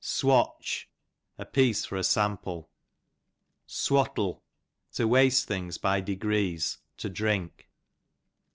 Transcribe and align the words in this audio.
Swatch, 0.03 0.89
a 1.37 1.45
piece 1.45 1.85
for 1.85 1.95
a 1.95 2.03
sample. 2.03 2.71
Swattle, 3.67 4.41
to 4.93 5.07
waste 5.07 5.47
things 5.47 5.77
by 5.77 6.01
degrees, 6.01 6.79
to 6.97 7.07
drink. 7.07 7.69